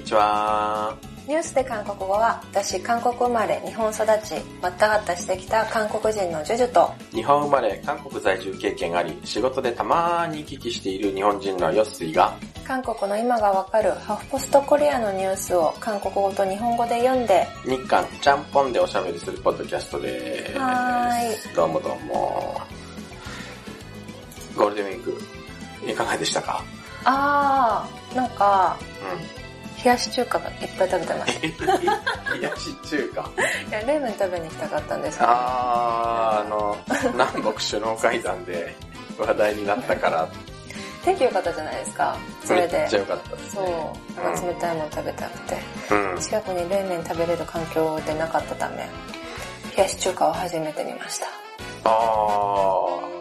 [0.00, 0.96] にちは。
[1.28, 12.34] ニュースで韓国語は、私、韓国生まれ、日本育ち、わったがったしてきた韓国人のジュジュと、日本生まれ、韓国在住経験あり、仕事でたまーに行き来している日本人のヨッスイが、
[12.66, 20.58] 韓国の今がわかるハフポストコリアのニュースを韓国語と日本語で読んで、日韓ちゃんぽんでおしゃべりするポッドキャストです。
[20.58, 22.60] はーどうもどうも。
[24.56, 25.04] ゴールデンウィー
[25.84, 26.64] ク、いかがでしたか？
[27.04, 29.49] あー、なんか、うん。
[29.82, 31.48] 冷やし中華がいっぱい食べてまし冷
[32.42, 33.22] やし中華？
[33.22, 33.78] た。
[33.78, 36.76] いや、冷麺食べに行きたかったんですけど、あー、あの、
[37.12, 38.74] 南北首脳会談で
[39.18, 40.28] 話題になったから、
[41.04, 42.16] 天気良かったじゃないですか。
[42.44, 42.98] それでめっちゃ。
[42.98, 43.72] 良かったですそうね。、
[44.22, 45.56] なんか冷たいもの食べたくて、
[45.90, 46.20] うん。
[46.20, 48.76] 近くに冷麺食べれる環境でなかったため、
[49.76, 51.26] 冷やし中華を初めて見ました。
[51.84, 53.19] あーん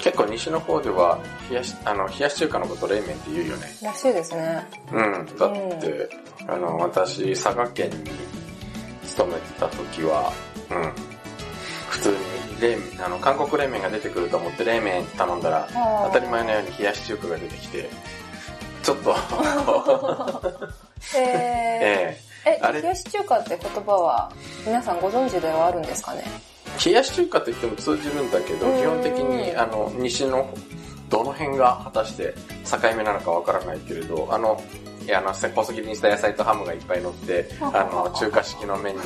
[0.00, 1.18] 結構西の方では
[1.50, 3.66] 冷やしあの冷やし中華のこと冷麺って言うよね。
[3.82, 4.66] らしいですね。
[4.92, 5.26] うん。
[5.38, 6.08] だって、
[6.48, 7.96] あの私佐賀県に
[9.04, 10.32] 勤めてた時は、
[10.70, 10.92] うん。
[11.90, 12.16] 普通に
[12.60, 15.68] 冷麺あの韓国冷麺が出てくると思って冷麺頼んだら
[16.06, 17.88] 当たり前のように冷やし中華が出てきて、
[18.82, 21.16] ちょっとへー。
[21.18, 24.30] ええ、あれ冷やし中華って言葉は
[24.64, 26.22] 皆さんご存知ではあるんですかね？
[26.26, 30.48] え冷やし中華と言っても通じるんだけど、うん基本的にあの西の
[31.08, 34.60] どの辺が果たして境目なのかわからないけれど、あの、
[35.04, 39.02] いやあの、細切りにした野菜とハムがいっぱい乗って、あの、 中華式の麺に、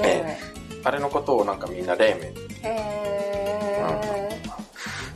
[0.00, 0.38] ね
[0.84, 2.32] あれのことをなんかみんな冷麺。
[2.62, 4.40] へ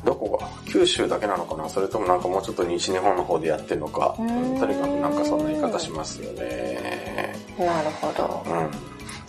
[0.04, 0.48] どこが？
[0.66, 1.68] 九州だけなのかな？
[1.68, 4.16] それともなんかもうちょっと西日本の方でやってるのか。
[4.18, 7.32] うんうんとにかくなんかそんな言い方しますよね。
[7.56, 7.64] ー。
[7.64, 8.42] なるほど。
[8.44, 8.70] うん。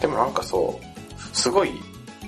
[0.01, 1.71] でもなんかそう、すごい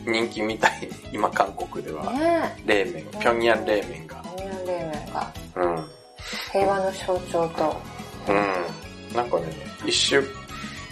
[0.06, 0.90] 人気みたい。
[1.12, 2.12] 今韓国では。
[2.14, 4.24] ね冷麺、平壌冷麺が。
[4.38, 4.42] え。
[4.42, 5.76] 日本冷麺がうん。
[5.76, 5.86] うん。
[6.52, 7.96] 平和の象徴と。
[9.16, 9.46] なんかね、
[9.86, 10.24] 一週、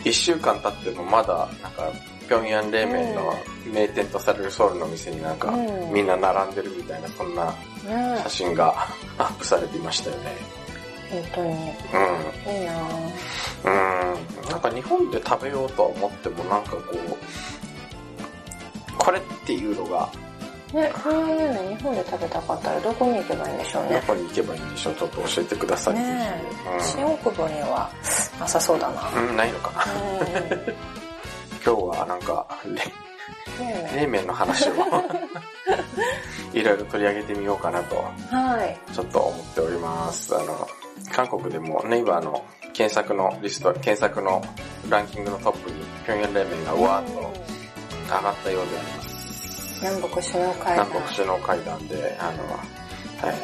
[0.04, 1.92] 一週間経ってもまだ、なんか、
[2.28, 3.34] 平壌冷麺の
[3.66, 7.46] 名店とされるソウルの店になんか、うんみんな並んでるみたいな、そんな
[7.86, 8.88] ね写真が
[9.20, 10.32] アップされていましたよね。
[11.12, 11.50] 本当に。
[11.50, 12.56] うん。
[12.56, 12.86] いいなぁ。
[13.66, 13.70] う
[14.48, 14.50] ん。
[14.50, 17.63] なんか日本で食べようとは思ってもなんかこう、
[19.04, 20.10] これっていうのが、
[20.74, 24.04] ね、こういうの日本で食べたかったらどこに行けばいいんでしょうどね。
[24.08, 24.96] こに行けばいいんでしょう？
[24.96, 25.96] ちょっと教えてください。
[25.96, 26.42] ね
[26.78, 26.80] え。
[26.80, 27.90] ぜ新大久保には
[28.40, 29.02] なさそうだな。
[29.02, 29.30] ひうん。
[29.30, 29.72] うん、ないのか。
[31.66, 32.82] 今日はなんか、ね
[33.96, 34.74] 冷麺の話を
[36.54, 37.96] いろいろ取り上げてみようかなと、
[38.32, 38.94] はい。
[38.94, 40.36] ちょっと思っております。
[40.36, 40.68] あの、
[41.12, 42.44] 韓国でもネイバーの
[42.74, 44.42] 検索のリスト、検索の
[44.90, 47.63] ランキングのトップに平壌冷麺がわーっと
[48.18, 49.80] 上がったようであります。
[49.82, 50.88] 南北首脳会談。
[50.88, 53.36] 南北首脳会談で、あの、はい、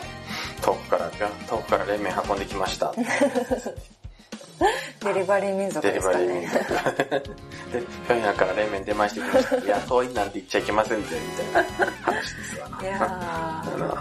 [0.61, 1.11] 遠くから、
[1.47, 2.93] 遠くから冷麺運んできました。
[5.01, 6.49] デリバリー民族デリですかねバリー民。
[6.49, 6.59] 族。
[7.71, 9.55] で、平壌から冷麺出ましてきました。
[9.57, 12.81] いや、遠いなんて言っちゃいけませんぜ、みたいな話ですわな。
[12.81, 13.97] いやあー、の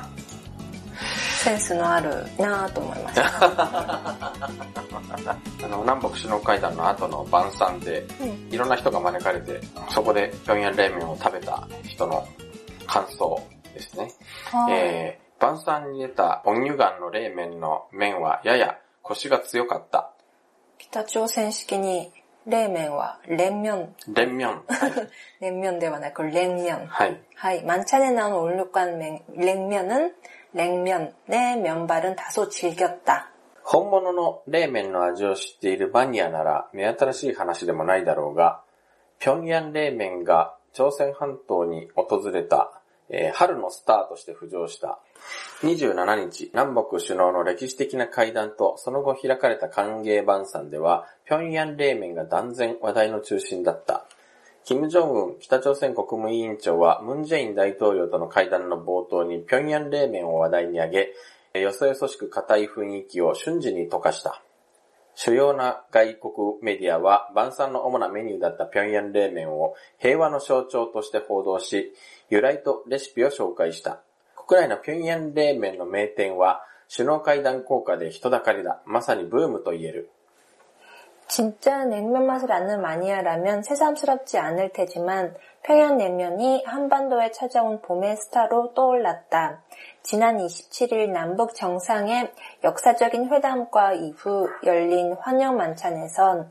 [1.44, 3.24] センスのあるなぁと思いました。
[5.66, 9.60] あの、南北首脳会談の後の晩餐で、うんいろんな人が招かれて、
[9.90, 12.28] そこで平壌冷麺を食べた人の
[12.88, 13.42] 感想
[13.74, 14.12] ですね。
[14.52, 20.12] はいえー、晩餐に出たオンニュガンの冷麺の麺はややコシが強かった。
[20.78, 22.12] 北朝鮮式に
[22.46, 23.96] 冷麺は連麺。
[24.14, 24.48] 連麺。
[24.50, 25.10] はい。
[25.42, 26.86] 連麺ではなく連麺。
[26.88, 27.20] はい。
[27.36, 30.14] 하이, 만찬에 나온 올육간 맹- 냉면은
[30.52, 33.30] 냉면, 내 면발은 다소 질겼다.
[33.64, 38.62] 本物の冷麺の味を知っているマニアなら目新しい話でもないだろうが、
[39.20, 45.00] 平壌冷麺が朝鮮半島に訪れた、えー春のスターとして浮上した
[45.62, 54.06] 27日、南北首脳の歴史的な会談とその後開かれた歓迎晩餐では、平壌冷麺が断然話題の中心だった。
[54.69, 61.09] 金正恩北朝鮮国務委員長はムンジェイン大統領との会談の冒頭に平壌冷麺を話題に挙
[61.55, 64.43] げ、よそよそしく硬い雰囲気を瞬時に溶かした。
[65.15, 71.95] 主要な外国メディアは晩餐の主なメニューだった平壌冷麺を平和の象徴として報道し、
[72.29, 74.03] 由来とレシピを紹介した。
[74.37, 76.61] 国内の平壌冷麺の名店は
[76.95, 78.83] 首脳会談効果で人だかりだ。
[78.85, 80.11] まさにブームと言える。
[81.29, 89.63] 진짜 냉면 맛을 아는 마니아라면 새삼스럽지 않을 테지만 평양냉면이 한반도에 찾아온 봄의 스타로 떠올랐다.
[90.03, 92.33] 지난 27일 남북 정상의
[92.65, 96.51] 역사적인 회담과 이후 열린 환영 만찬에선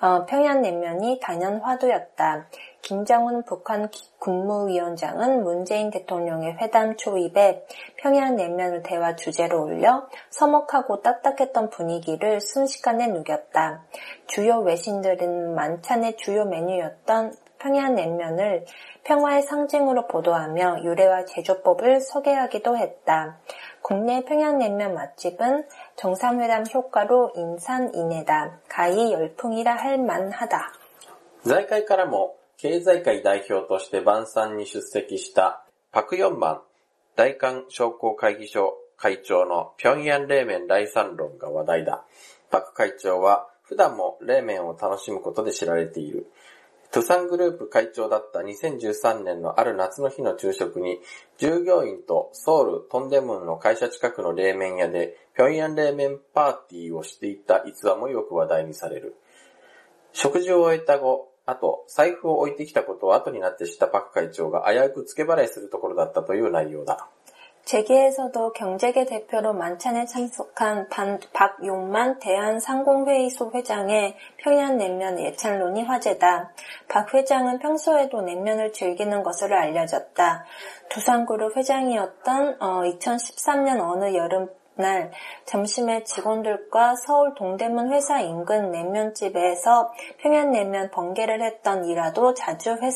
[0.00, 2.46] 어, 평양냉면이 단연 화두였다.
[2.83, 3.89] 김정은 북한
[4.19, 7.65] 국무위원장은 문재인 대통령의 회담 초입에
[7.97, 13.83] 평양냉면을 대화 주제로 올려 서먹하고 딱딱했던 분위기를 순식간에 누겼다.
[14.27, 18.65] 주요 외신들은 만찬의 주요 메뉴였던 평양냉면을
[19.03, 23.37] 평화의 상징으로 보도하며 유래와 제조법을 소개하기도 했다.
[23.81, 28.59] 국내 평양냉면 맛집은 정상회담 효과로 인산인해다.
[28.69, 30.73] 가히 열풍이라 할 만하다.
[31.45, 36.60] 財界からも 経済界代表として晩餐に出席したパクヨンマン
[37.14, 42.06] 大韓商工会議所会長の平壌冷麺大賛論が話題だ。
[42.50, 46.26] パク会長は普段も冷麺を楽しむことで知られている。
[46.90, 51.00] トゥサングループ会長だった2013年のある夏の日の昼食に、
[51.36, 59.16] 従業員とソウル・トンデムンの会社近くの冷麺屋で、平壌冷麺パーティーをしていた逸話もよく話題にされる。
[60.14, 67.09] 食事を終えた後、あと、財布を置いてきたことを後になって知ったパク会長が危うく付け払いするところだったという内容だ。
[67.69, 70.87] 재계에서도 경제계 대표로 만찬에 참석한
[71.33, 76.51] 박용만 대한상공회의소 회장의 평양냉면 예찬론이 화제다.
[76.87, 80.45] 박 회장은 평소에도 냉면을 즐기는 것으로 알려졌다.
[80.89, 85.11] 두산그룹 회장이었던 어, 2013년 어느 여름 날
[85.45, 92.89] 점심에 직원들과 서울 동대문 회사 인근 냉면집에서 평양냉면 번개를 했던 일화도 자주 회,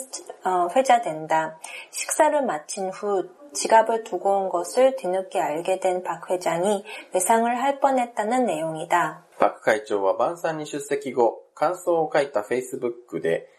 [0.50, 1.60] 어, 회자된다.
[1.92, 8.46] 식사를 마친 후 지갑을 두고 온 것을 뒤늦게 알게 된 박 회장이 외상을 할 뻔했다는
[8.46, 9.26] 내용이다.
[9.40, 13.50] パク会長は晩餐に出席後、感想を書いた Facebook で、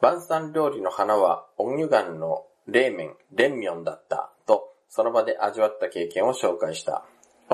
[0.00, 7.04] 晩餐料理の花は、オンニュガンの冷麺、レンミョンだった、と、その場で味わった経験を紹介した。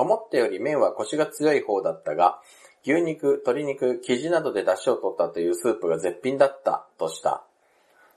[0.01, 2.39] 思ったより麺は腰が強い方だったが、
[2.83, 7.44] 牛肉、鶏肉、生地などで出汁を取ったというスープが絶品だった、とした。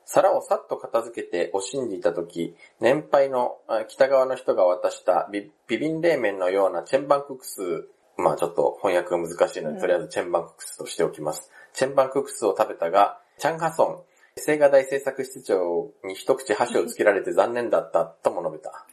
[0.04, 11.50] 皿をさっと片付けて惜しんでいたとき、年配のあ北側の人が渡したビビビン冷麺のようなチェンバンククス、まあちょっと翻訳が難しいので、とりあえずチェンバンククスとしておきます。
[11.72, 13.86] チェンバンククスを食べたが、チャンハソン、
[14.48, 18.86] 青瓦台製作室長に一口箸をつけられて残念だったとも述べた。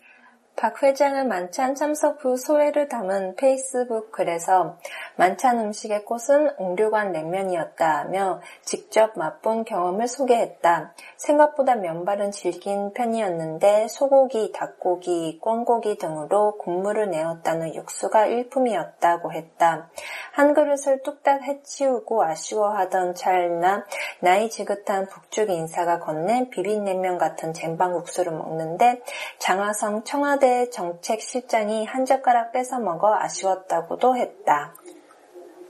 [0.57, 4.79] 박 회장은 만찬 참석 후 소회를 담은 페이스북 글에서
[5.15, 10.95] 만찬 음식의 꽃은 옥류관 냉면이었다며 직접 맛본 경험을 소개했다.
[11.17, 19.91] 생각보다 면발은 질긴 편이었는데 소고기, 닭고기, 꿩고기 등으로 국물을 내었다는 육수가 일품이었다고 했다.
[20.31, 23.85] 한 그릇을 뚝딱 해치우고 아쉬워하던 찰나
[24.21, 29.03] 나이 지긋한 북쪽 인사가 건넨 비빔냉면 같은 젠방국수를 먹는데
[29.37, 34.74] 장하성 청와대 정책실장이 한 젓가락 뺏어 먹어 아쉬웠다고도 했다.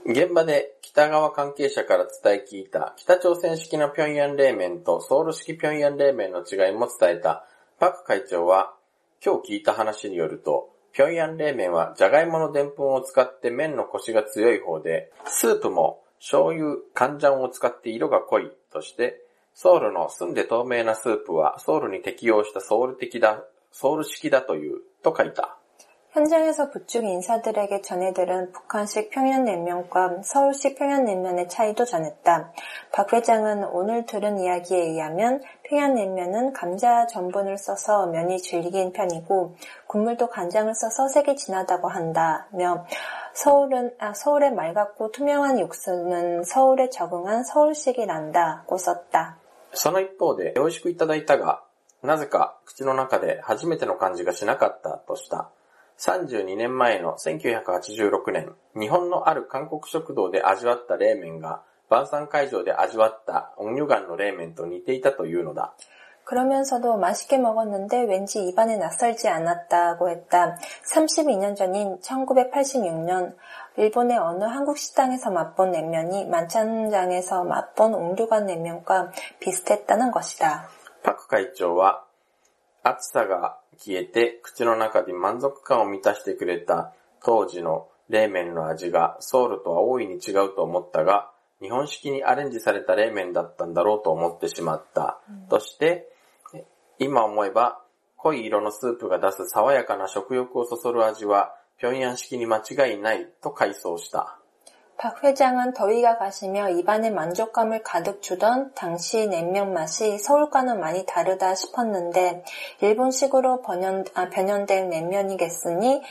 [0.05, 7.45] 現場で北側関係者から伝え聞いた北朝鮮式の平壌冷麺とソウル式平壌冷麺の違いも伝えた
[7.79, 8.73] パク会長は
[9.25, 19.21] 今日聞いた話によると平壌冷麺はジャガイモの澱粉を使って麺のコシが強い方でスープも醤油、干醤を使って色が濃いとして
[19.53, 25.57] ソウルの澄んで透明なスープはソウルに適応したソウル的だ、 ソウル式だというと書いた。
[26.13, 32.53] 현장에서 북쪽 인사들에게 전해들은 북한식 평양냉면과 서울식 평양냉면의 차이도 전했다.
[32.91, 39.55] 박 회장은 오늘 들은 이야기에 의하면 평양냉면은 감자 전분을 써서 면이 질긴 편이고
[39.87, 42.85] 국물도 간장을 써서 색이 진하다고 한다며
[43.33, 49.39] 서울은 아, 서울의 맑았고 투명한 육수는 서울에 적응한 서울식이란다고 썼다.
[49.75, 51.63] その一方で、美味しくいただいたが、
[52.03, 55.49] なぜか口の中で初めての感じがしなかったとした。
[55.99, 65.73] 32年前の1986年、日本のある韓国食堂で味わった冷麺が、晩餐会場で味わったオンニュガンの冷麺と似ていたというのだ。
[66.25, 70.57] 그러면서도 맛있게 먹었는데 왠지 입안에 낯설지 않았다고 했다.
[70.93, 73.35] 32년 전인 1986년
[73.75, 80.69] 일본의 어느 한국 식당에서 맛본 냉면이 만찬장에서 맛본 옥류관 냉면과 비슷했다는 것이다.
[81.08, 82.04] パク会長は、
[82.82, 86.92] 暑さが消えて口の中で満足感を満たしてくれた
[87.24, 91.30] 当時の冷麺の味がソウルとは大いに違うと思ったが、
[91.62, 95.18] 日本式にアレンジされた冷麺だったんだろうと思ってしまった。
[95.48, 96.12] として、
[96.98, 97.80] 今思えば
[98.18, 104.37] 濃い色のスープが出す爽やかな食欲をそそる味は平壌式に間違いないと回想した。
[104.97, 112.45] 박 회장은 더위가 가시며 입안에 만족감을 가득 주던 당시 냉면 맛이 서울과는 많이 다르다 싶었는데
[112.81, 116.01] 일본식으로 번연, 아, 변연된 냉면이겠으니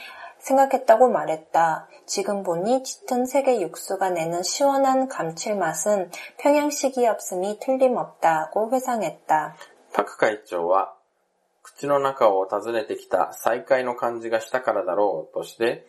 [0.40, 1.88] 생각했다고 말했다.
[2.04, 9.56] 지금 보니 짙은 색의 육수가 내는 시원한 감칠맛은 평양식이 없음이 틀림없다고 회상했다.
[9.94, 10.94] パク会長は、
[11.62, 15.86] 口の中を訪ねてきた再会の感じがしたからだろうとして、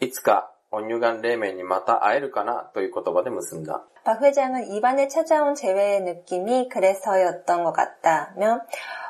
[0.00, 3.82] いつか 温乳岩冷麺にまた会えるかなという言葉で結んだ。
[4.04, 8.60] 박 회장은 입안에 찾아온 재회의 느낌이 그래서였던 것 같다며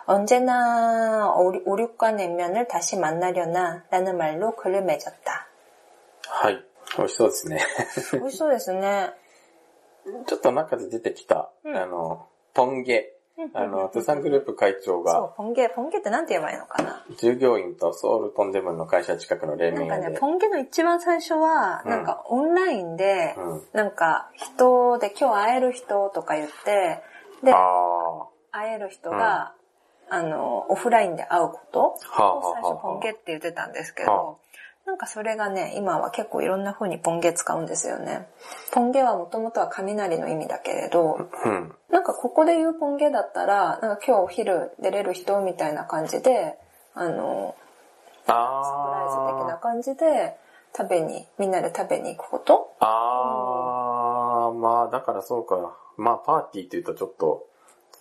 [0.06, 5.46] 언제나 오류- 오륙과 냉면을 다시 만나려나 라는 말로 글을 맺었다.
[6.28, 6.64] はい。
[6.96, 7.60] 美味しそうですね。
[8.20, 9.12] 멋있어ですね.
[10.26, 13.11] ちょっと中で出てきた、うんあの、ポンゲ。
[13.53, 15.13] あの、プサングループ会長が。
[15.13, 17.03] そう、ポンゲ、ポンゲってなんて言えばいいのかな？
[17.17, 27.01] 従業員とソウルポンデムンの会社近くの連盟なんかね、ポンゲの一番最初は、うん、なんかオンラインで、うん、なんか人で今日会える人とか言って、
[27.43, 27.53] で、
[28.51, 29.53] 会える人が、
[30.11, 34.42] うん、あの、オフラインで会うことを最初ポンゲって言ってたんですけど、はあはあはあ。
[34.85, 38.27] なんかそれがね、今は結構いろんな風にポンゲ使うんですよね。
[38.71, 41.73] ポンゲはもともとは雷の意味だけれど、うん。
[41.89, 46.57] なんかここで言うポンゲだったら、なんか今日お昼出れる人みたいな感じで、
[46.95, 47.55] あの、
[48.27, 50.37] サプライズ的なあ感じで、
[50.75, 52.75] 食べに、みんなで食べに行くこと？
[52.79, 52.85] あ。
[52.85, 55.77] ああ、まあ、だからそうか。
[55.97, 57.45] まあ、パーティーって言うとちょっと、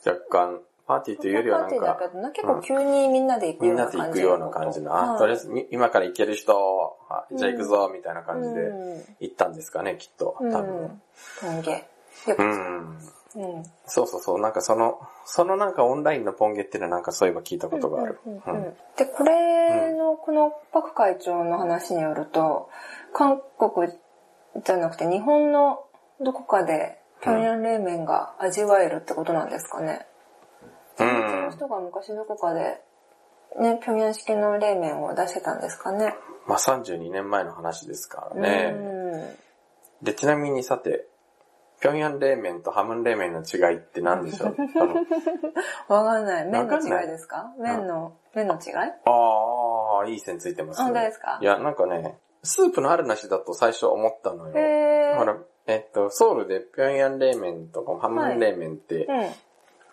[0.07, 1.99] 若干、パーティーというよりはなんか
[2.33, 8.73] 結構急にみんなで行くみんなような感じで行くような感じの、あ、とりあえずみ今から行ける人、あじゃあ行くぞ、みたいな感じで
[9.21, 10.37] 行ったんですかね、きっと。
[10.41, 10.51] 多うん。
[10.51, 10.63] 分。
[10.63, 11.03] うん。
[11.41, 11.85] ポンゲ。
[12.27, 12.99] よく、うん。
[13.35, 13.63] うん。
[13.87, 18.19] そうそうそう、なんかその、そのなんかオンラインのポンゲっていうのはなんかそういえば聞いたことがある。
[18.97, 22.69] で、これの、このパク会長の話によると、
[23.15, 23.93] 韓国
[24.65, 25.85] じゃなくて日本の
[26.21, 30.07] どこかで平壌冷麺が味わえるってことなんですかね。
[30.99, 31.51] う現地のん。
[31.53, 32.81] 人が昔どこかで、
[33.59, 36.15] ね、平壌式の冷麺を出してたんですかね。
[36.47, 38.71] まあ32年前の話ですからうね。
[38.71, 39.37] ん
[40.03, 41.07] で、ちなみにさて、
[41.81, 44.57] 平壌冷麺とハムン冷麺の違いって何でしょう？
[45.93, 46.47] わかんない。
[46.47, 47.53] 麺の違いですか？
[47.59, 48.75] 麺の、麺の違い？
[49.05, 50.93] ああ、いい線ついてますあ、ね。
[50.93, 51.39] 本当ですか？
[51.41, 54.55] いや、なんかね、スープのあるなしだと最初思ったのよ。
[55.19, 59.31] ほら、えっと、ソウルで平壌冷麺とかハムン冷麺って、うん。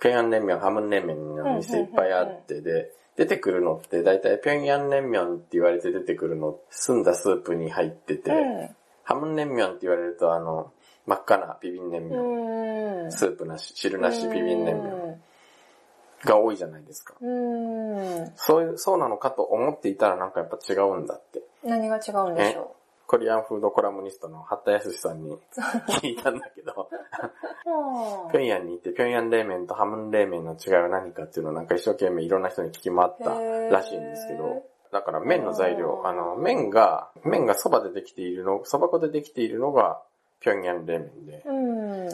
[0.02, 8.70] 平壌冷麺、ハムン冷麺の店いっぱいあってで、出てくるのって大体平壌冷麺って言われて出てくるの、澄んだスープに入ってて、うん。
[9.04, 10.72] ハムン冷麺って言われるとあの、
[11.06, 13.12] 真っ赤なビビン冷麺、うん。
[13.12, 15.22] スープなし、汁なしビビン冷麺うん
[16.26, 17.16] が多いじゃないですか。
[17.22, 18.32] うん。
[18.36, 21.42] そういう、そうなのかと思っていたらなんかやっぱ違うんだって。
[21.64, 22.76] 何が違うんでしょ
[23.10, 25.36] コリアンフードコラムニストの八田康さんに
[26.00, 26.88] 聞いたんだけど、
[28.32, 34.62] 平壌に行って平壌冷麺とハムン冷麺の違いは何かっていうのをなんか一生懸命いろんな人に聞き回ったらしいんですけど、
[34.92, 40.04] だから麺の材料、うんあの、麺が、麺が蕎麦でできているの、蕎麦粉でできているのが
[40.40, 41.52] 平壌冷麺で、う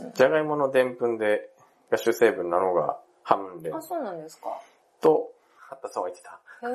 [0.08, 0.14] ん。
[0.14, 1.50] じゃがいものでんぷんで、
[1.92, 4.62] が主成分なのがハムン冷あ、麺そうなんですか。
[5.02, 6.40] と、八田さんは言ってた。
[6.62, 6.72] へ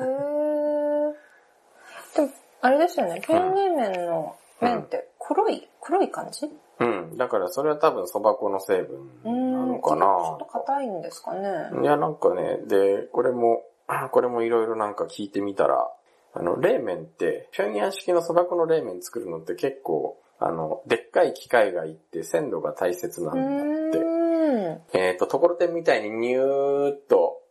[2.27, 2.50] ー。
[2.61, 3.21] あれですよね。
[3.25, 6.47] 平冷麺の麺って黒い、黒い感じ？
[6.79, 7.17] うん。
[7.17, 11.49] だからそれは多分蕎麦粉の成分なのかなちょっと硬いんですかね。
[11.81, 13.63] いや、なんかね、で、これも、
[14.11, 15.87] これもいろいろなんか聞いてみたら、
[16.33, 24.05] あの、冷麺って、平壌式の蕎麦粉の冷麺作るのって結構、あの、でっかい機械がいって鮮度が大切なうんだって。
[24.05, 24.81] ーん。
[24.93, 27.41] えっ、と、ところてんみたいにニューっと、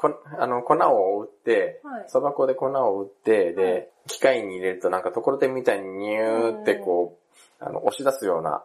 [0.00, 7.18] こあの、粉を打って、はい蕎麦粉で粉を打って、で、機械に入れるとなんかところてんみたいにニューってこ
[7.60, 8.62] う、あの、押し出すような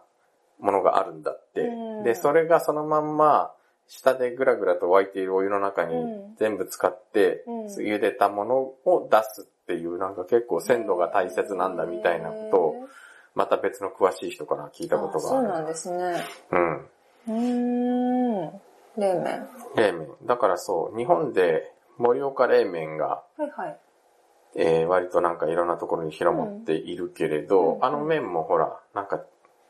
[0.59, 2.03] ものがあるんだってうん。
[2.03, 3.51] で、それがそのまんま、
[3.87, 12.87] 下でぐらぐらと沸いているお湯の中にうん全部使ってうん、茹でたものを出すっていう、なんか結構鮮度が大切なんだみたいなことを、
[13.33, 15.67] また別の詳しい人から聞いたことあそうなんがある。
[15.67, 16.23] ですね。
[16.51, 16.77] うん。
[16.79, 18.61] うーん。
[18.97, 19.47] 冷麺。
[19.75, 20.07] 冷麺。
[20.23, 23.79] だからそう、日本で盛岡冷麺が、はいはい。
[24.55, 29.21] えー、割となんかいろんなところに広まっているけれど、うんあの麺もほら、なんか、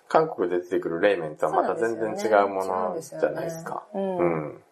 [0.10, 3.84] 韓国で出てくる冷麺とはまた全然違うものじゃないですか。
[3.94, 4.64] そうすよねううんん。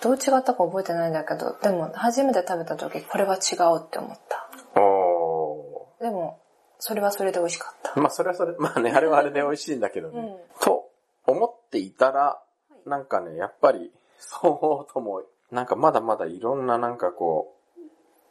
[0.00, 4.80] どう違ったか覚えてないんだけど、でも初めて食べた時これは違うって思った。
[4.80, 6.40] おでも、
[6.80, 7.92] それはそれで美味しかった。
[7.92, 8.00] ー。
[8.00, 10.18] まあそれはそれ、まあね、あれはあれで美味しいんだけどね。
[10.18, 10.88] うんと
[11.24, 12.42] 思っていたら、
[12.86, 17.80] なんかね、やっぱり、そうとも、なんかまだまだいろんななんかこう、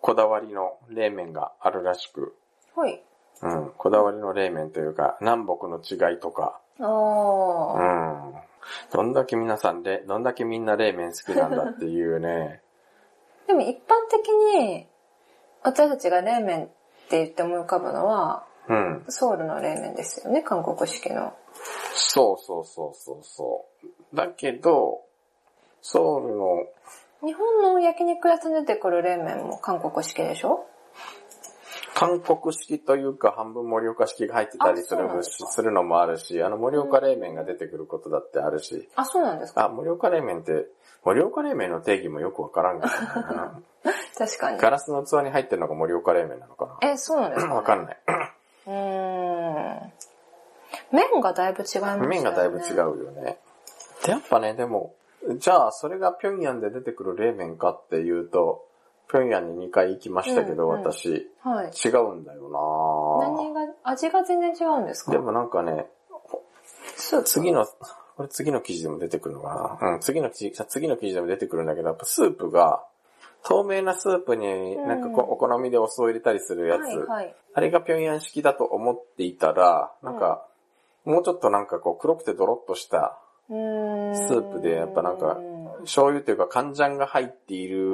[0.01, 2.35] こだわりの冷麺があるらしく、
[2.75, 3.03] はい。
[3.43, 7.83] うん、こだわりの冷麺というか、南北の違いとか、あうあ。
[8.29, 8.33] ん。
[8.91, 12.61] どんだけ皆さんで、どんだけみんな冷麺好きなんだっていうね。
[13.47, 14.87] でも一般的に、
[15.63, 16.81] 私たちが冷麺って
[17.11, 19.03] って言って思い浮かぶのは、うん。
[19.09, 21.33] ソウルの冷麺ですよね、韓国式の。
[21.93, 23.65] そうそうそうそうそ
[24.13, 24.15] う。
[24.15, 25.01] だけど、
[25.81, 26.65] ソウルの、
[27.25, 30.65] 日本の焼肉屋さんで出てくる冷麺も韓国式でしょ？
[31.93, 39.65] 韓国式というか半分盛岡式が入ってたりするするのもあるし、あの盛岡冷麺が出てくることだってあるし、あ、そうなんですか？
[39.65, 40.65] あ、盛岡冷麺って、
[41.03, 42.93] 盛岡冷麺の定義もよくわからんけど
[43.35, 43.61] な
[44.17, 44.57] 確かに。
[44.57, 47.97] ガラスの器に入ってるのが盛岡冷麺なのかえ、そうなんですなか、わかんない。
[48.67, 49.93] うーん。
[50.91, 52.07] 麺がだいぶ違いますよね。
[52.07, 53.39] 麺がだいぶ違うよね。
[54.05, 54.93] で、やっぱね、でも、
[55.37, 58.65] じゃあ、それが平壌で出てくる冷麺かっていうと、
[59.09, 61.71] 平壌に2回行きましたけど、うんうん私、はい。
[61.73, 65.11] 違うんだよ何が、味が全然違うんですか？
[65.11, 65.87] なでもなんかね、
[67.25, 67.65] 次の、
[68.15, 69.91] これ次の記事でも出てくるのかな？
[69.93, 72.83] うん、次の記事、次の記事でも出てくるんだけど、やっぱスープが、
[73.43, 77.35] 透明なスープになんかこう、お好みでお酢を入れたりするやつ、はいはい。
[77.53, 80.45] あれが平壌式だと思っていたら、なんか、
[81.05, 83.17] もうちょっとなんかこう黒くてドロッとした
[83.47, 85.37] スープでやっぱなんか
[85.81, 87.89] 醤油というか乾醤が入っている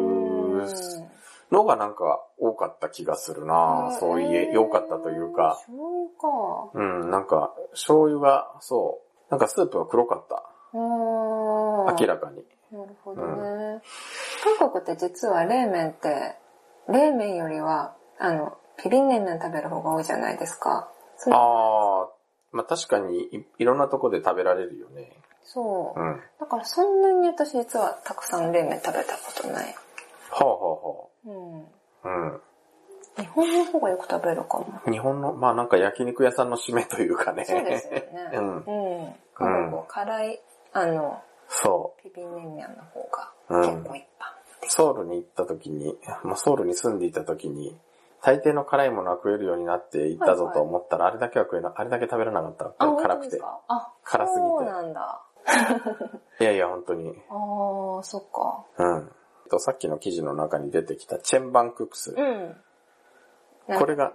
[1.51, 6.71] のがなんか多かった気がするなそういえ、良かったというか、醤油か。
[6.73, 10.43] うん、なんか醤油が、そう、なんかスープは黒かった。
[10.73, 12.43] 明らかに。
[12.71, 13.81] なるほどね。
[14.59, 16.35] 韓国って実は冷麺って、
[16.89, 20.89] 冷麺よりは、あの、ピリン冷麺食べる方が多いじゃないですか。
[21.17, 22.16] そああ
[22.67, 25.11] 確かにいいろんなとこで食べられるよね。
[25.43, 26.03] そうう。
[26.03, 26.21] ん。
[26.39, 29.75] だからそんなに私実はたくさん冷麺食べたことない。
[30.29, 31.65] はあはうん。
[32.03, 33.21] あはあ。
[33.21, 34.81] 日本の方がよく食べるかも。
[34.85, 34.93] うん。
[34.93, 37.45] 日本の、まあなんか焼肉屋さんの締めというかね。
[37.45, 38.05] そうですよね。
[38.33, 39.15] う んうん。
[39.33, 40.41] 韓国、辛い、
[40.73, 44.69] あの、そピピン冷麺の方がうん結構一般う。
[44.69, 47.79] ソウルに行った時に、まあソウルに住んでいた時に、
[48.27, 52.73] 大抵の辛いものは食えるようになっていったぞと思ったら、あれだけは食えな、あれだけ食べれなかった。
[52.77, 55.23] あ、辛くてあ、辛すぎてそうなんだ。
[56.41, 57.23] いやいや、本当に。
[57.29, 58.65] ああ、そっか。
[58.79, 59.11] うん。
[59.49, 62.15] とさっきの記事の中に出てきたチェンバンククス。
[62.17, 62.57] うん。
[63.77, 64.11] これが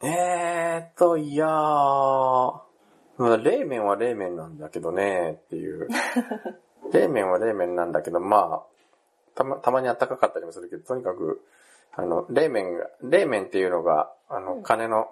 [0.00, 2.62] えーっと、いやー、ま
[3.18, 5.86] あ冷麺は冷麺なんだけどね、っていう。
[6.94, 8.74] 冷麺は冷麺なんだけど、まあ、
[9.34, 11.42] たま、たまに暖かかったりもするけど、とにかく、
[11.96, 15.08] あの、冷麺が、冷麺っていうのが、あの、うん金の、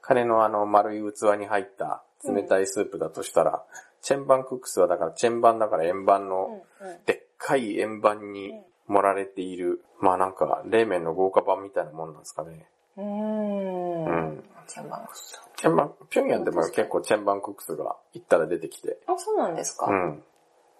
[0.00, 3.64] 金のあの丸い器に入った冷たいスープだとしたら、
[4.00, 6.62] チェンバンクックスはだから、チェンバンだから円盤の。
[7.06, 8.52] でっかい円盤に
[8.88, 12.66] 盛られている、まあなんか、冷麺の豪華版みたいなもんなんですかね。
[12.96, 14.44] うんん。
[14.66, 15.40] チェンバンクス。
[15.56, 18.98] チェンバン、ピョンヤンでも結構チェンバンクックスが行ったら出てきて。
[19.06, 19.86] あ、そうなんですか。
[19.86, 20.22] うん。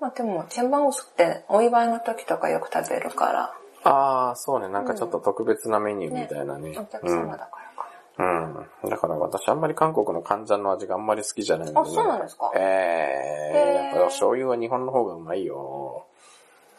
[0.01, 4.69] まあでも、チェンバンクスってお祝いの時とかよく食べるから、ああ、そうね。
[4.69, 6.71] なんかちょっと特別なメニューみたいなね。
[6.79, 8.67] お客様だからかうん。
[8.83, 8.91] うん。
[8.91, 12.51] だから私あんまり韓国のカンジャンの味があんまり好きじゃないんで、あそうなんですか？
[12.55, 16.05] ええへーやっぱ醤油は日本の方がうまいよ。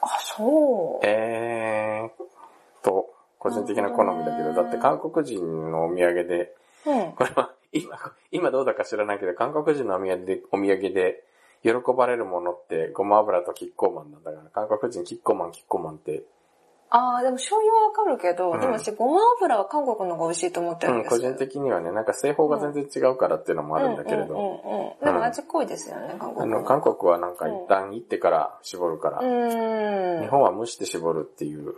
[0.01, 0.07] な。
[0.07, 1.05] あ、そう。
[1.05, 2.11] ええ
[2.83, 7.11] と、個人的な好みだけど、だって韓国人のお土産で、うん。
[7.13, 7.97] これは今、
[8.31, 11.23] 今どうだか知らないけど、韓国人のお土産で、お土産で
[11.63, 16.23] 喜ばれるものってごま油とキッコーマンなんだから、韓国人キッコーマンキッコーマンって、
[16.95, 21.21] ああ、でも醤油はわかるけど、うんでも私ごま油は韓国の方が美味しいと思ってるうんん、ですよ。
[21.21, 25.03] 個人的にはね、なんか製法が全然違うからっていうのもあるんだけれど、うんうんうんうん。
[25.03, 30.21] でも味濃いですよね、韓あ国の、韓国はなんか一旦行ってから絞るから、うーん。
[30.21, 31.73] 日本は蒸して絞るっていう、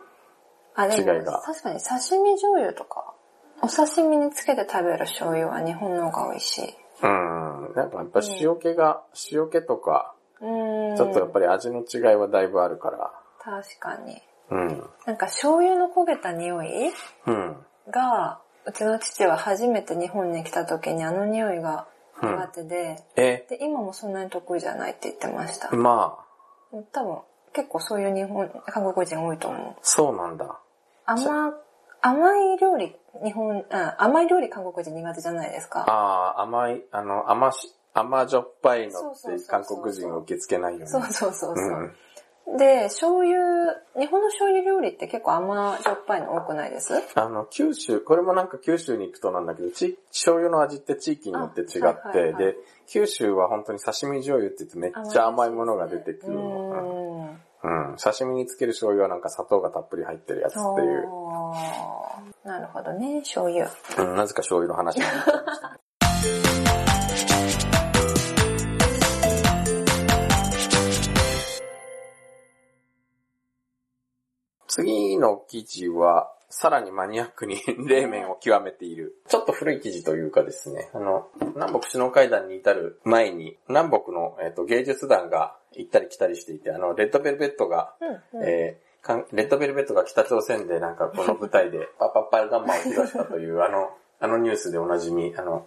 [0.75, 3.13] あ、でも違いが確かに刺身醤油とか、
[3.61, 6.75] お刺身につけて食べる醤油は日本の方が美味しい。
[7.03, 9.01] うん、なんかやっぱ塩気が、
[9.31, 10.97] 塩気とか、うーん。
[10.97, 14.21] ちょっとやっぱり味の違いはだいぶあるから、確かに。
[14.49, 16.91] うん、なんか醤油の焦げた匂い
[17.25, 17.57] うん、
[17.89, 21.87] が、うちの父は初めて日本に来た時にあの匂いが
[22.21, 25.75] 苦手で、え、で、今もそんなに得意じゃないって言ってました。
[25.75, 26.17] ま
[26.73, 27.19] あ、多分、
[27.53, 29.75] 結構そういう日本、韓国人多いと思う。
[29.81, 30.59] そうなんだ。
[31.05, 31.53] 甘、
[32.01, 35.81] 甘い料理、日本、あ甘い料理韓国人苦手じゃないですか。
[35.81, 40.87] ああ、甘い、あの、甘し、甘じょっぱいのって韓国人は受け付けないよね。
[40.87, 41.65] そうそうそうそう。
[41.65, 41.95] うん
[42.57, 46.93] で、醤油、日本の醤油料理って結構甘じょっぱいの多くないです？
[47.15, 52.55] あの、九州、これもなんか九州に行くとなんだけど、ち醤油の味って地域によって違って、あはいはいはいで、
[52.87, 57.39] 九州は本当に刺身醤油って言ってめっちゃ甘いものが出てくるうの。
[57.63, 57.91] ーん。
[57.91, 57.95] うん。
[57.97, 61.09] 刺身につける醤油はなんか砂糖がたっぷり入ってるやつっていう。
[62.43, 63.71] なるほどね、醤油。
[63.97, 65.79] うん、なぜか醤油の話になっちゃいました。
[74.75, 79.15] 次の記事は、さらにマニアックに 冷麺を極めている。
[79.25, 95.65] ちょっと古い記事というかですね、あの、南北首脳会談に至る前に、南北の、えーと、芸術団が行ったり来たりしていて、あの、レッドベルベットが、うんうん、えー、レッドベルベットが北朝鮮でなんかこの舞台でパッパッパルガンマを披露したという、あの、あのニュースでおなじみ、あの、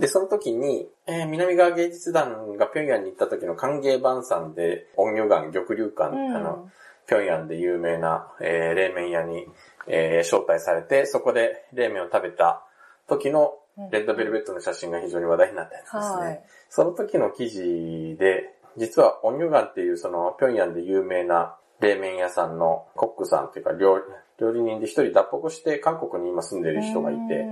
[0.00, 6.68] で、その時に、えー、南側芸術団が平壌に行った時の歓迎晩餐で、音魚岩玉龍館、うん、あの、
[7.08, 9.46] 平壌で有名な、えー、冷麺屋に、
[9.86, 12.62] えー、招待されて、そこで冷麺を食べた
[13.08, 13.54] 時の
[13.90, 16.00] レッドベルベットの写真が非常に話題になったやつですね。
[16.00, 23.98] はい、その時の記事で、実は音魚岩っていうその平壌で有名な冷麺屋さんのコックさんっていうか料
[24.40, 27.46] 料理人で一人脱北して韓国に今住んでる人がいて、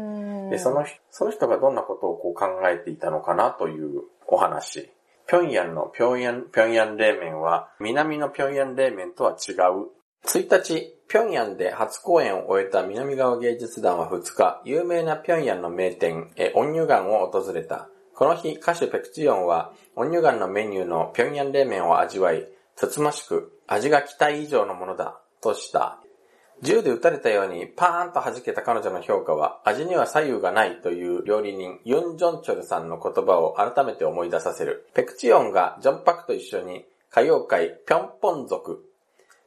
[0.51, 4.91] で、その人、その人がどんなことをこう考えていたのかなというお話。
[5.29, 9.91] 平壌の平壌、平壌冷麺は、南の平壌冷麺とは違う。
[10.25, 17.89] 1日、平壌で初公演を終えた南側芸術団は2日、有名な平壌の名店、え、オンニュガンを訪れた。
[18.15, 26.01] この日、歌手ペクチヨンは、オンニュガンのメニューの平壌冷麺を味わい、つつましく、味が期待以上のものだ、とした。
[26.62, 34.88] 銃で撃たれたようにパーンと弾けた彼女の評価は味には左右がないという料理人ユン・ジョンチョルさんの言葉を改めて思い出させる。
[34.94, 38.86] ペクチヨンがジョンパクと一緒に歌謡界ピョンポン族、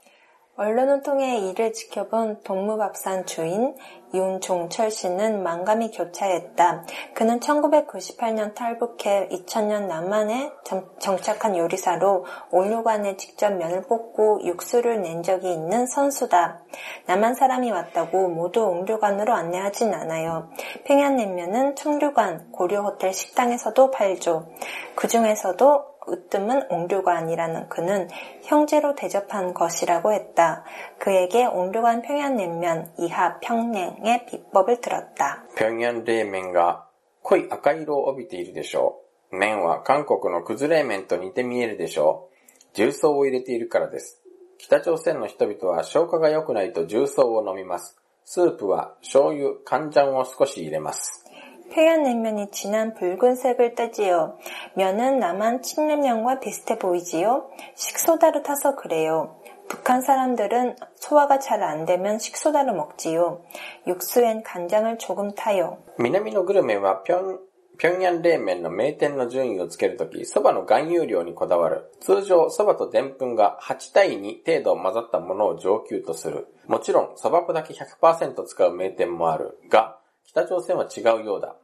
[0.55, 3.75] 언론을 통해 이를 지켜본 동무밥산 주인
[4.13, 6.85] 윤종철 씨는 만감이 교차했다.
[7.15, 10.53] 그는 1998년 탈북해 2000년 남한에
[10.99, 16.61] 정착한 요리사로 온류관에 직접 면을 뽑고 육수를 낸 적이 있는 선수다.
[17.07, 20.51] 남한 사람이 왔다고 모두 온류관으로 안내하진 않아요.
[20.85, 24.51] 평양냉면은 청류관, 고려호텔 식당에서도 팔죠.
[24.95, 28.08] 그 중에서도 으뜸은 옹류관이라는 그는
[28.44, 30.64] 형제로 대접한 것이라고 했다.
[31.00, 35.44] 그에게 옹류관 평양냉면 이하 평냉의 비법을 들었다.
[35.56, 36.88] 평양冷麺が
[37.24, 39.36] 濃い赤色を帯びているでしょう。
[39.36, 42.38] 麺は韓国のくず冷麺と似て見えるでしょう。
[42.74, 44.22] 重曹を入れているからです。
[44.58, 47.98] 北朝鮮の人々は消化が良くないと重曹を飲みます。
[48.24, 51.26] スープは醤油、간장を少し入れます。
[51.72, 54.38] 평양냉면이 진한 붉은색을 떼지요.
[54.76, 57.50] 면은 남한 칡냉면과 비슷해 보이지요.
[57.76, 59.36] 식소다를 타서 그래요.
[59.68, 63.42] 북한 사람들은 소화가 잘 안 되면 식소다를 먹지요.
[63.86, 65.78] 육수엔 간장을 조금 타요.
[66.00, 67.04] 南のグルメは
[67.78, 71.92] 平壌冷麺の名店の順位をつけるとき、蕎麦の含有量にこだわる。
[72.00, 76.48] 通常、蕎麦と澱粉が8対2程度混ざったものを上級とする。
[76.66, 79.60] もちろん、蕎麦粉だけ100%使う名店もある。
[79.70, 81.56] が、 北朝鮮は違うようだ。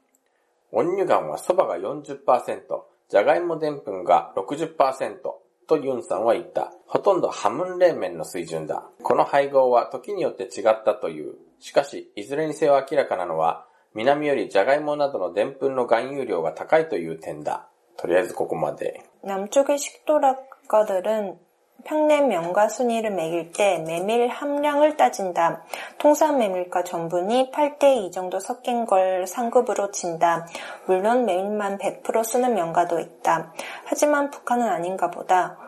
[0.72, 5.22] 温乳ガンは蕎麦が40%、じゃがいもでんぷんが60%
[5.68, 6.74] とユンさんは言った。
[6.88, 8.84] ほとんどハムン冷麺の水準だ。
[9.02, 11.36] この配合は時によって違ったという。
[11.60, 17.70] しかし、いずれにせよ明らかなのは、南よりじゃがいもなどのでんぷんの含有量が高いという点だ。
[17.98, 19.06] とりあえずここまで。
[19.24, 21.38] 南쪽의식도락가들은
[21.85, 25.63] 평냉 명가 순위를 매길 때 메밀 함량을 따진다.
[25.99, 30.47] 통상 메밀과 전분이 8대 2 정도 섞인 걸 상급으로 친다.
[30.87, 33.53] 물론 메밀만 100% 쓰는 명가도 있다.
[33.85, 35.68] 하지만 북한은 아닌가 보다.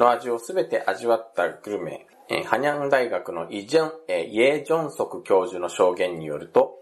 [0.00, 6.78] の味をすべて味わったグルメ、えーハニャン大学のイジョン、えーイェジョンソク教授の証言によると、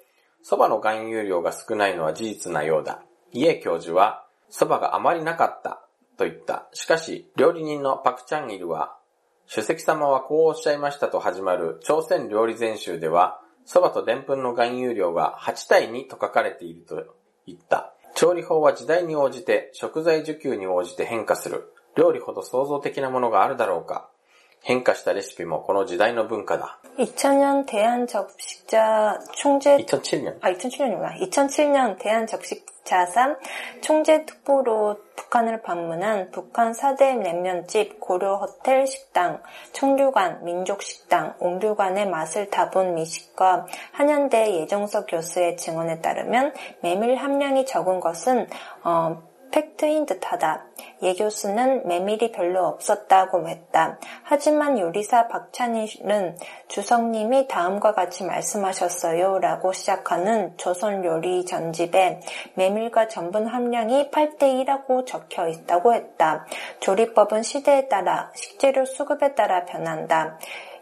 [0.48, 3.02] 蕎麦の含有量が少ないのは事実なようだ。
[3.32, 5.82] イェ教授は、蕎麦があまりなかった、
[6.16, 6.68] と言った。
[6.72, 8.96] しかし、料理人のパクチャンイルは、
[9.46, 17.04] 主席様はこうおっしゃいましたと始まる朝鮮料理全集では、蕎麦と澱粉の含有量が8対2と書かれていると
[17.46, 17.92] 言った。
[18.14, 21.72] 調理法は時代に応じて、食材需給に応じて変化する。
[21.97, 24.09] 料理ほど創造的なものがあるだろうか。
[24.61, 26.79] 変化したレシピもこの時代の文化だ。
[26.97, 30.37] 2000년 대한접식자 총재 2007年。
[30.41, 31.19] 아, 2007년이구나.
[31.19, 33.37] 2007년 대한접식자산
[33.81, 39.41] 총재특보로 북한을 방문한 북한 4대 냉면집 고려호텔 식당,
[39.73, 48.47] 청류관, 민족식당, 옥류관의 맛을 다본 미식과 한양대 예정석 교수의 증언에 따르면 메밀 함량이 적은 것은
[48.83, 49.21] 어,
[49.53, 50.65] 팩트인 듯하다.
[51.03, 53.99] 예 교수는 메밀이 별로 없었다고 했다.
[54.23, 59.37] 하지만 요리사 박찬일은 주성님이 다음과 같이 말씀하셨어요.
[59.37, 62.21] 라고 시작하는 조선 요리 전집에
[62.55, 66.47] 메밀과 전분 함량이 8대1라고 적혀 있다고 했다.
[66.79, 70.39] 조리법은 시대에 따라 식재료 수급에 따라 변한다.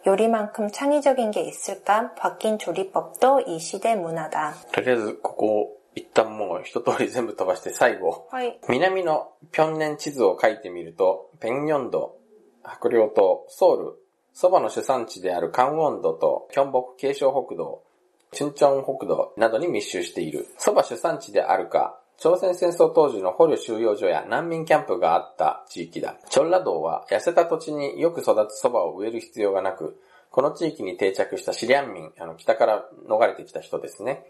[0.08, 2.14] 요리만큼 창의적인 게 있을까?
[2.16, 4.56] 바뀐 조리법도 이 시대 문화다.
[4.72, 8.59] とりあえず、ここ、 一旦もう一通り全部飛ばして最後、하 이.
[8.69, 12.17] 南の平年地図を書いてみると、ペンニョンド、
[12.63, 13.93] 白陵島、ソウル、
[14.35, 17.83] 蕎麦の主産地であるカンウォンドと、キョンボク継承北道、
[18.31, 20.47] チュンチョン北道などに密集している。
[20.59, 26.17] 蕎麦主産地であるか、朝鮮戦争当時の捕虜収容所や難民キャンプがあった地域だ。
[26.29, 29.99] チョンラ道は痩せた土地によく育つ蕎麦を植える必要がなく、
[30.31, 34.25] この地域に定着したシリアン民、あの北から逃れてきた人ですね。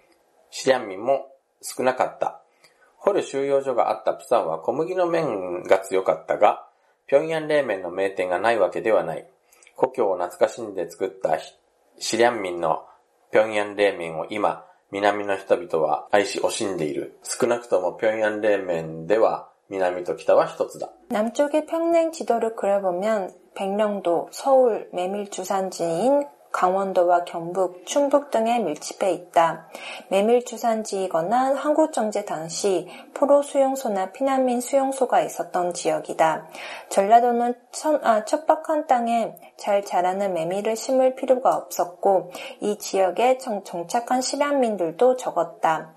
[0.51, 2.42] シリアン民も少なかった。
[2.98, 6.68] 掘る収容所があったプサンは小麦の麺が強かったが、
[7.08, 9.28] 平壌冷麺の名店がないわけではない。
[9.76, 11.40] 故郷を懐かしんで作った
[11.98, 12.86] シリアン民の
[13.32, 17.18] 平壌冷麺を今、南の人々は愛し惜しんでいる。
[17.24, 20.90] 少なくとも平壌冷麺では南と北は一つだ。
[21.10, 26.26] 남쪽의 평냉 지도를 그려보면 백령도, 서울, 메밀 주산지인
[26.57, 29.69] 강원도와 경북, 충북 등에 밀집해 있다.
[30.09, 36.49] 메밀 주산지이거나 한국정제 당시 포로 수용소나 피난민 수용소가 있었던 지역이다.
[36.89, 44.23] 전라도는 천, 아, 척박한 땅에 잘 자라는 메밀을 심을 필요가 없었고 이 지역에 정, 정착한
[44.23, 45.93] 실향민들도 적었다.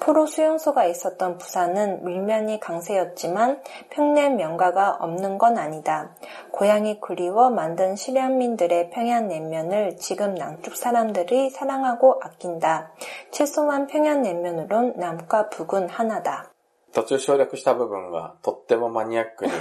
[0.00, 6.14] 포로 수용소가 있었던 부산은 밀면이 강세였지만 평냉 명가가 없는 건 아니다.
[6.52, 12.92] 고향이 그리워 만든 실향민들의 평양냉면을 지금 남쪽 사람들이 사랑하고 아낀다.
[13.30, 16.52] 최소한 평양냉면으론 남과 북은 하나다.
[16.92, 19.52] 途中省略した部分がとってもマニアックに、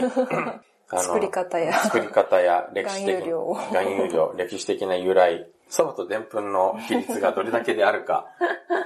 [0.89, 8.26] あ作り方や作り方や歴史的含有量含有量、歴史的な由来、 蕎麦と澱粉の比率がどれだけであるか、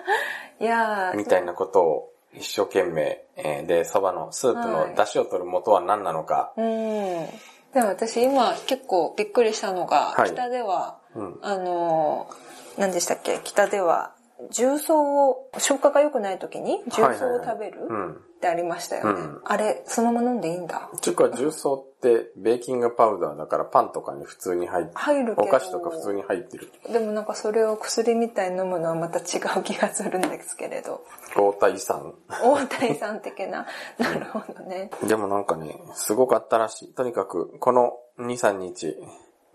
[0.62, 4.90] 야, みたいなことを一生懸命、えーで、蕎麦のスープはい。
[4.90, 7.26] の出汁を取る元は何なのか、 음.
[7.74, 10.30] でも私今結構びっくりしたのが、はい。
[10.30, 11.38] 北では、うん。
[11.42, 13.40] あのー、何でしたっけ？
[13.42, 14.12] 北では、
[14.50, 18.12] 重曹を、消化が良くない時に重曹を食べるうん。
[18.36, 19.20] ってありましたよね。
[19.20, 20.90] うんあれ、そのまま飲んでいいんだ。
[21.00, 25.34] ちゅうか重曹ってベーキングパウダーだからパンとかに普通に入って、入る。
[25.36, 26.70] お菓子とか普通に入ってる。
[26.92, 31.02] でもなんかそれを薬みたいに飲むのはまた違う気がするんですけれど。
[31.34, 32.14] 高体酸。
[32.28, 33.66] 大谷さん的な。
[33.98, 34.90] なるほどね。
[35.06, 36.94] でもなんかね、すごかったらしい。
[36.94, 38.96] とにかく、この2、3日、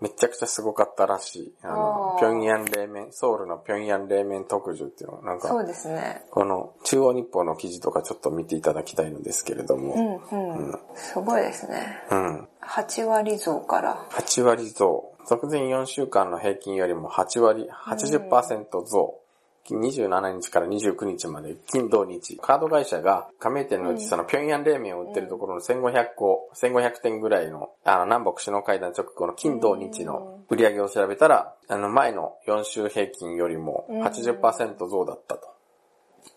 [0.02, 1.54] めちゃくちゃすごかったらしい。
[1.62, 6.24] あの、平壌冷麺、ソウルの平壌冷麺特需っていうのは、なんか、そうですね。
[6.32, 10.78] この中央日報の記事とかちょっと見ていただきたいのですけれどうも、んうん。
[10.96, 12.02] すごいですね。
[12.10, 12.48] うん。
[12.62, 14.06] 8割増から。
[14.10, 15.12] 8割増。
[15.30, 19.21] 直前4週間の平均よりも8割、80%増。
[19.70, 22.36] 27日から29日まで、金土日。
[22.38, 35.52] カード会社が加盟店のうちその平壌冷麺を売ってるところの1500個、1500店ぐらいの、あの、南北首脳会談直後の金土日の売り上げを調べたら、あの、前の4週平均よりも80%増だったと。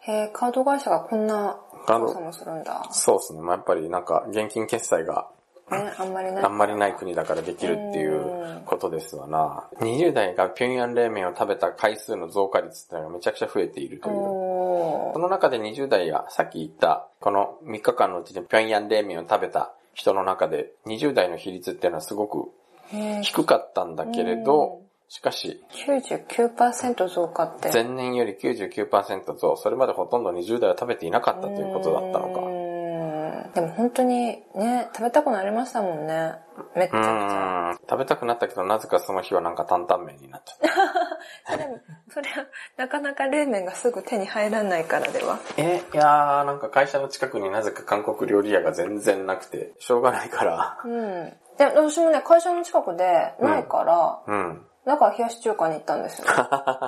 [0.01, 2.87] へえ、カード会社がこんな調査もするんだ。
[2.91, 3.41] そうですね。
[3.41, 5.27] まあ、やっぱりなんか現金決済が
[5.71, 6.43] ね、あんまりない。
[6.43, 9.67] あんまりない国だからできるっていうことですわな。
[9.79, 14.15] 20代が平壌冷麺を食べた回数の増加率っていうのがめちゃくちゃ増えているという。
[14.15, 23.21] おその中で20代がさっき言った、この3日間のうちに平壌冷麺を食べた人の中で20代の比率っていうのはすごくー。
[23.21, 27.71] 低かったんだけれど、しかし99%増加って。
[27.71, 32.64] 前年より99%増、それまでほとんど20代は食べていなかったということだったのか。
[33.55, 36.33] でも本当にね、食べたくなりましたもんね。
[36.75, 37.89] めっちうゃくちゃ。
[37.89, 40.59] 食べたくなったけど、なぜかその日はなんか担々麺になっちゃっ
[41.45, 41.57] た。
[41.57, 45.39] でも、それはなかなか冷麺がすぐ手に入らないからでは。
[45.55, 50.77] え、いやー、なんか会社の近くになぜか韓国料理屋が全然なくて、しょうがないから。
[50.83, 51.33] うん。
[51.57, 54.67] で、私もね、会社の近くでないから、うん。
[54.85, 56.27] だから冷やし中華に行ったんですよ。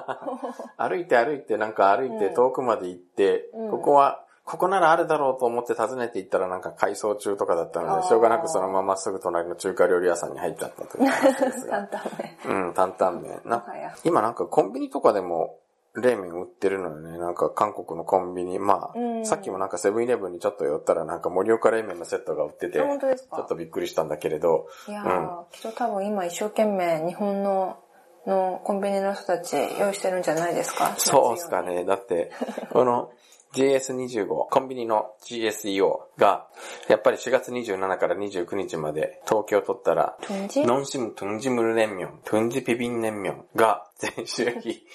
[0.77, 11.83] 歩いて歩いて、なんか歩いて遠くまで行って、うんここは、ここならあるだろうと思って訪ねて行ったらなんか改装中とかだったので、しょうがなくそのまますぐ隣の中華料理屋さんに入っちゃったという話ですが。
[11.83, 12.11] 担々
[12.47, 12.67] 麺。
[12.67, 13.41] うん、担々麺。
[13.45, 13.65] な
[14.05, 15.59] 今なんかコンビニとかでも
[15.95, 17.17] 冷麺売ってるのよね。
[17.17, 18.57] なんか韓国のコンビニ。
[18.59, 23.39] まあ、うんさっきもなんかセブンイレブンにちょっと寄ったらなんか盛岡冷麺のセットが売ってて、あち本当ですか？
[23.39, 27.79] ょっとびっくりしたんだけれど、いやー、きっと多分今一生懸命日本の
[28.27, 30.93] のコンビニの人たち用意してるんじゃないですか？
[30.97, 31.63] そうっすか。
[31.63, 31.83] ね。
[31.85, 32.31] だって、
[32.71, 33.11] この
[33.53, 36.47] GS25、コンビニの GSEO が、
[36.87, 44.85] やっぱり4月27から29日まで、東京取ったら、ノンシムトゥンジムルレンミョン、トゥンジピビンレンミョンが、全週比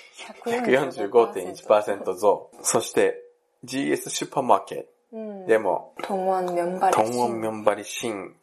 [0.45, 2.51] 145.1%増。
[2.63, 3.23] そして、
[3.65, 4.93] GS スーパーマーケット、
[5.47, 6.19] でも、東
[7.21, 8.35] 安面張り新、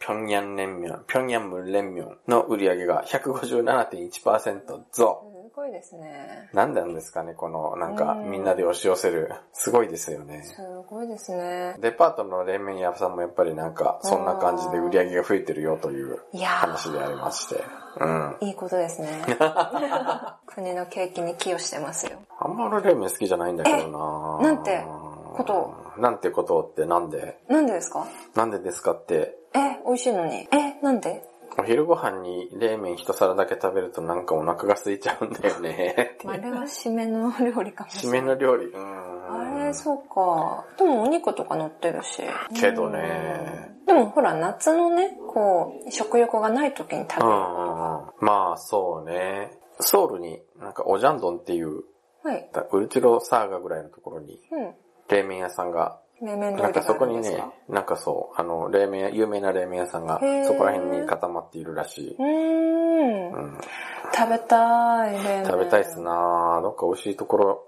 [0.81, 5.28] ミョン、ピョンヤンムル、平ンミョンの売り上げが157.1%増。
[5.59, 6.49] すごいですね。
[6.53, 9.29] なんなんですかね、この、なんか、うんみんなで押し寄せる。
[9.51, 10.43] すごいですよね。
[10.43, 10.55] す
[10.89, 11.75] ごいですね。
[11.79, 17.61] デパートの冷麺屋さんもやっぱりなんか、そんな感じで売り上げが増えてるよという話でありまして。
[17.99, 18.29] うん。
[18.41, 19.09] ー、いいことですね。
[20.47, 22.19] 国の景気に寄与してますよ。
[22.39, 24.81] あんま俺冷麺好きじゃないんだけどななんて？
[25.35, 25.53] こと？
[25.53, 27.37] をなんてことってなんで？
[27.49, 28.05] なんでですか？
[28.35, 30.47] なんでですかって、え、美味しいのに。
[30.51, 31.21] え、なんで？
[31.59, 36.17] お昼ご飯に冷麺一皿だけ食べるとなんかお腹が空いちゃうんだよね。
[36.25, 38.27] あれは締めの料理かもし締れない。
[38.27, 38.65] めの料理。
[38.67, 39.59] うん。
[39.59, 40.65] あれ、そうか。
[40.77, 42.23] でもお肉とか乗ってるし。
[42.59, 43.77] けどね。
[43.85, 47.29] でもほら、夏のね、こう、食欲がない時に食べる。
[48.19, 49.57] まあそうね。
[49.79, 51.83] ソウルになんかオジャンドンっていう、
[52.23, 52.49] はい。
[52.71, 54.75] ウルチロサーガぐらいのところにうん。
[55.09, 62.15] 冷麺屋さんが冷麺なんかそこにねなんかそう、あの、冷麺屋、有名な冷麺屋さんがそこら辺に固まっているらしい。
[62.15, 63.31] うーん。
[63.31, 63.57] うん、
[64.13, 65.45] 食べたい、冷麺。
[65.45, 67.63] 食べたいっすなどっか美味しいところ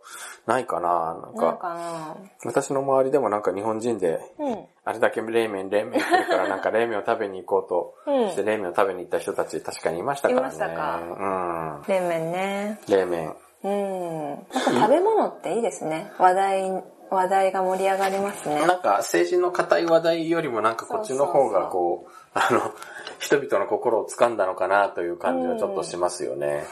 [0.47, 4.65] ないかななんか、私の周りでもなんか日本人で、うん。
[4.83, 10.47] あれだけ冷麺、冷麺来るから なんか冷麺を食べに行こううんとして冷麺を食べに行った人たち確かにいましたからね。
[10.47, 11.83] いましたかうん。
[11.87, 12.79] 冷麺ね。
[12.89, 13.35] 冷麺。
[13.63, 14.29] うん。
[14.29, 16.11] なんか食べ物っていいですね。
[16.17, 18.65] 話題、話題が盛り上がりますね。
[18.65, 22.73] なんか政治の硬い話題よりもなんかこっちの方がこう、あの、
[23.19, 26.47] 人々の心を掴んだのかなという感じはちょっとしますよね。
[26.47, 26.63] うん。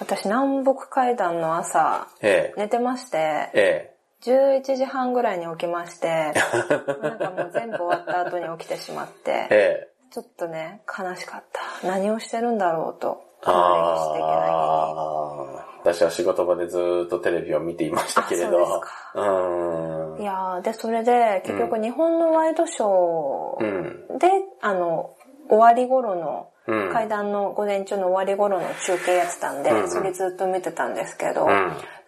[0.00, 2.60] 私、南北海道の朝、ええ。
[2.60, 6.08] 寝てまして、え11時半ぐらいに起きまして、
[7.00, 9.24] なんかもう全部終わった後に起きてしまっえ。
[9.24, 9.88] て、ええ。
[10.10, 11.86] ちょっとね、悲しかった。
[11.86, 13.22] 何をしてるんだろうと。
[13.44, 14.14] あ
[15.64, 15.67] あ。
[15.80, 18.56] 私は仕事場でずーっとテレビを見ていましたけれど。
[18.56, 20.22] うですかうーん。
[20.22, 24.04] いやーで、それで、結局日本のワイドショうん。
[24.16, 24.28] ーで、
[24.60, 25.14] あの、
[25.48, 26.92] 終わり頃の、うん。
[26.92, 31.48] 階段の午前中の終わり頃の中継やってたんで、うんうんそれずっと見てたんですけど、うん。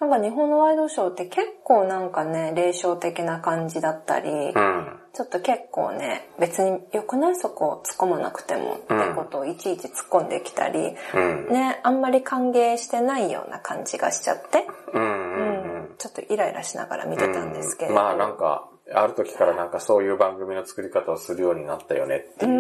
[0.00, 4.99] なんか日本のワイドショーって結構なんかね、霊障的な感じだったり、うん。
[5.12, 7.36] ちょっと結構ね、別に良くない？
[7.36, 11.48] そこ突っ込まなくてもってことをいちいち突っ込んできたり、うん。
[11.48, 15.02] ね、あんまり歓迎してないような感じがしちゃって、うん。
[15.02, 15.94] ううんん。
[15.98, 17.94] ちょっとイライラしながら見てたんですけれど。
[17.94, 22.58] まあなんか、ある時からなんかそういう番組の作り方をするようになったよねってういう。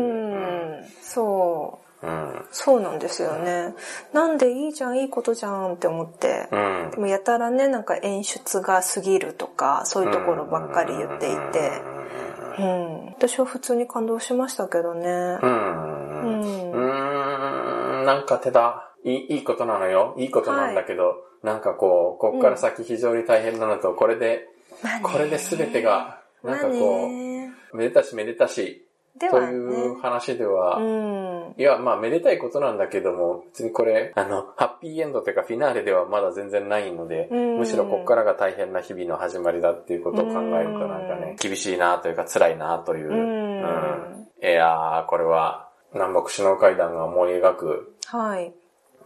[0.82, 2.06] ん、そう。
[2.06, 2.46] うん。
[2.50, 3.74] そうなんですよね。
[4.12, 6.48] なんでいいじゃん、いいことじゃんって思って。
[6.50, 6.96] うんで。
[6.96, 11.82] もやたらね、なんか演出が過ぎるとか、そういうところばっかり言っていて。
[11.84, 12.00] うん。
[13.16, 15.08] 私は普通に感動しましたけどね。
[15.08, 15.38] う。
[15.42, 16.72] うんん。
[16.72, 18.86] うーん、なんか手だ。
[19.04, 20.14] いい、いいことなのよ。
[20.18, 24.48] いいことなんだけど、なんかこう、こっから先非常に大変なのと、これで、
[24.82, 28.84] まあねこれで全てが、なんかこまあねう、めでたしめでたし、
[29.18, 29.38] と。
[29.38, 31.29] いう話では、うん。
[31.56, 37.58] いや、まあ、めでたいことなんだけども、別にこれ、あの、ハッピーエンドというかフィナーレではまだ全然ないので、うん。
[37.58, 43.10] むしろこっからが大変な日々の始まりだっていうことを考えるとなんかね、厳しいなというか辛いなという。
[43.10, 44.26] うん。
[44.42, 48.52] いやー、これは南北首脳会談が思い描くはい。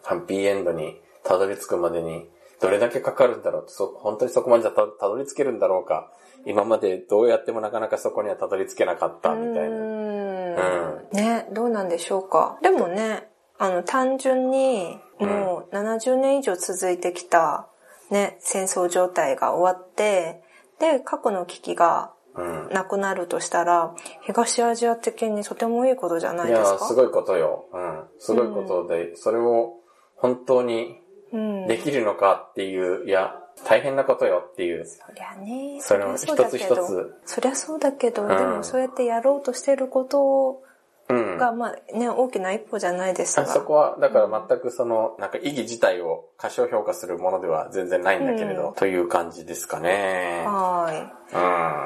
[0.03, 2.29] ハッピーエンドにたどり着くまでに
[2.61, 6.11] どれだけかかるんだろうそ本当にそこまでたたどり着けるんだろうか
[6.47, 9.77] 今までどうやってもなかなかそこにはたどり着けなかったみたいうな。
[9.77, 12.59] ーんね、どうなんでしょうか。
[12.63, 13.29] でもね、
[13.59, 17.69] あの、単純に、もう70年以上続いてきた、
[18.11, 20.43] ね、戦争状態が終わって、
[20.81, 22.69] で、過去の危機がうん。
[22.73, 26.79] なくなるとしたら、東アジア的にとてもいいことじゃないですか？
[26.89, 27.67] すごいことよ。
[27.73, 28.05] うん。
[28.19, 29.75] すごいことで、それを
[30.17, 31.01] 本当に
[31.33, 31.67] うん。
[31.69, 34.85] できるのかっていう、いや、大変なことよっていう。
[34.85, 40.63] そりゃね、それをそりゃそうだけど一つ一つそりゃそうだけど、んでもそうやってやろうとしてること
[41.07, 41.37] うん。
[41.37, 43.47] が、まあね、大きな一歩じゃないですが。
[43.47, 50.45] そこは、だから全くその、なんか意義自体を過小評価するものでは全然ないんだけれど、うんという感じですかね。
[50.47, 51.35] はい。
[51.35, 51.39] う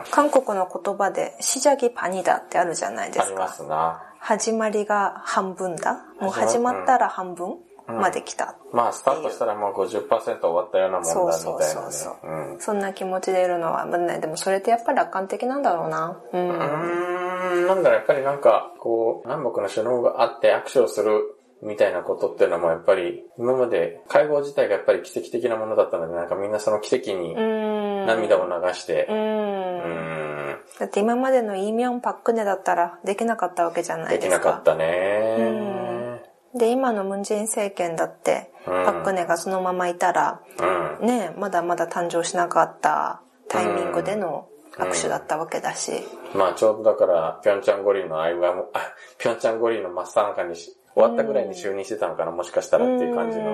[0.09, 0.13] ん。
[0.13, 3.65] 韓国の言葉で、シジャギパニダってあるじゃないでありますか。
[3.65, 4.05] すな。
[4.21, 6.05] 始まりが半分だ？
[6.21, 7.57] もう始まったら半分？
[7.89, 8.57] まで来た。
[8.73, 11.39] まあ、スタートしたらもう50%終わったようなもんだみたいなね。
[11.43, 12.61] そうそうそうそううん。
[12.61, 16.21] そんな気持ちでいるのは、まあね、でもそれってやっぱり楽観的なんだろうな。
[16.33, 16.49] うん。
[16.49, 21.23] うーん、なんだろう、やっぱりなんか、こう、南北の首脳があって握手をする
[21.63, 28.07] みたいなことっていうのもやっぱり、今まで会合自体がやっぱり奇跡的なものだったので、なんかみんなその奇跡にうん。
[28.07, 29.17] 涙を流してう、ん。
[29.17, 29.19] う
[30.55, 34.39] ん、だって今までのイ・ミョンパックネだったらできなかったわけじゃないでですか。
[34.41, 35.78] きなかったね。
[36.59, 40.43] で、今のムンジェイン政権だって、うんパックネがそのままいたら、
[41.01, 41.07] うん。
[41.07, 44.47] ね、まだまだ誕生しなかったタイミングでの
[44.77, 45.93] 握手だったわけだし。
[46.35, 48.81] まあちょうどだから、ピョンチャン五輪の間も、あ、
[49.17, 53.45] ピョンチャン五輪の真っ最中にし、終わったぐらいに就任してたのかな、もしかしたらっていう感じうん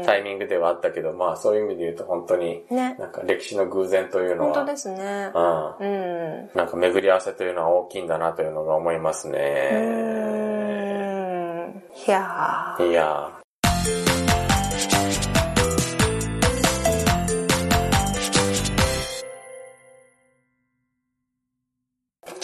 [0.00, 2.96] のタイミングではあったけど、まあそういう意味で言うと本当に、ね。
[2.98, 5.30] なんか歴史の偶然というのは、本当ですね。
[5.34, 5.76] うん。
[5.78, 6.50] うん。
[6.54, 10.41] なんか巡り合わせというのは大きいんだなというのが思いますうね。
[11.94, 12.90] いやー。
[12.90, 13.30] いや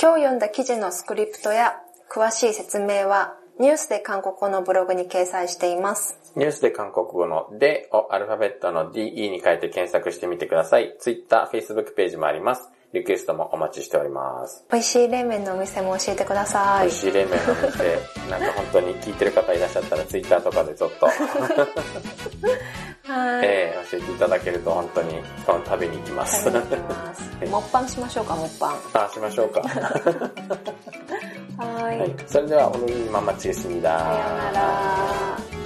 [0.01, 1.77] 今日読んだ記事のスクリプトや
[2.11, 6.17] 詳しい説明はニュースで韓国語のブログに掲載しています。
[6.37, 10.95] ニュースで韓国語のでをアルファベットの DE に変えて検索してみてください。
[11.01, 12.71] Twitter、Facebook ページもあります。
[12.95, 14.65] リクエストもお待ちしております。
[14.73, 16.97] 美味しい冷麺のお店も教えてください美味。
[17.01, 17.99] しい冷麺の店、
[18.31, 21.17] なんか本当に聞いてる方いらっしゃったら Twitter とかでちょっと、はい。
[23.47, 26.51] えー教えていただけると本当に食べに行きます。
[26.51, 27.47] ます。
[27.47, 28.73] もっぱんしましょうか、もっぱん。
[28.95, 29.61] あ、しましょうか。
[31.59, 31.99] はい。
[31.99, 32.15] はい。
[32.27, 33.99] それでは、おのぎままチェスニだ。
[33.99, 35.58] さようなら。